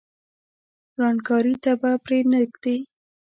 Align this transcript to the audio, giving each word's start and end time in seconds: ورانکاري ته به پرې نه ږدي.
ورانکاري 0.95 1.53
ته 1.63 1.71
به 1.81 1.91
پرې 2.03 2.19
نه 2.31 2.39
ږدي. 2.51 2.77